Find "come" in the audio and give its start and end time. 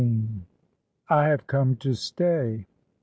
1.45-1.75